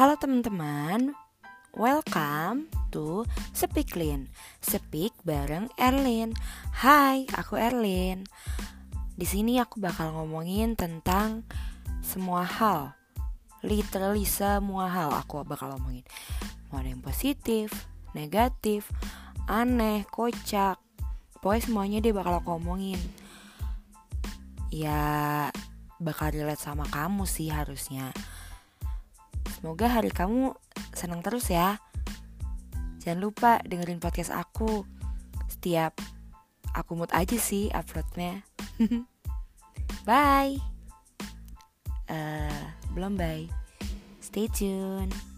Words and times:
Halo 0.00 0.16
teman-teman, 0.16 1.12
welcome 1.76 2.72
to 2.88 3.28
Speak 3.52 3.92
Clean. 3.92 4.32
Speak 4.64 5.12
bareng 5.28 5.68
Erlin. 5.76 6.32
Hai, 6.72 7.28
aku 7.36 7.60
Erlin. 7.60 8.24
Di 9.12 9.28
sini 9.28 9.60
aku 9.60 9.76
bakal 9.76 10.16
ngomongin 10.16 10.72
tentang 10.72 11.44
semua 12.00 12.48
hal. 12.48 12.96
Literally 13.60 14.24
semua 14.24 14.88
hal 14.88 15.12
aku 15.12 15.44
bakal 15.44 15.76
ngomongin. 15.76 16.08
Mau 16.72 16.80
ada 16.80 16.88
yang 16.88 17.04
positif, 17.04 17.68
negatif, 18.16 18.88
aneh, 19.52 20.08
kocak. 20.08 20.80
Pokoknya 21.44 21.60
semuanya 21.60 21.98
dia 22.00 22.16
bakal 22.16 22.40
aku 22.40 22.56
ngomongin. 22.56 22.96
Ya 24.72 25.52
bakal 26.00 26.32
relate 26.32 26.64
sama 26.64 26.88
kamu 26.88 27.28
sih 27.28 27.52
harusnya. 27.52 28.16
Semoga 29.60 29.92
hari 29.92 30.08
kamu 30.08 30.56
senang 30.96 31.20
terus 31.20 31.52
ya. 31.52 31.76
Jangan 33.04 33.20
lupa 33.20 33.60
dengerin 33.68 34.00
podcast 34.00 34.32
aku. 34.32 34.88
Setiap 35.52 36.00
aku 36.72 36.96
mood 36.96 37.12
aja 37.12 37.36
sih 37.36 37.68
uploadnya. 37.76 38.40
bye. 40.08 40.56
Uh, 42.08 42.64
belum 42.96 43.20
bye. 43.20 43.44
Stay 44.24 44.48
tune. 44.48 45.29